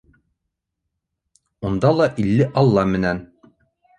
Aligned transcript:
Унда 1.69 1.91
ла 1.97 2.07
илле 2.23 2.47
алла 2.63 2.87
менән. 2.95 3.21